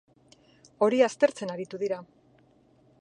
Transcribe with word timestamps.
Hori 0.87 1.03
aztertzen 1.07 1.53
aritu 1.57 1.81
dira. 1.85 2.01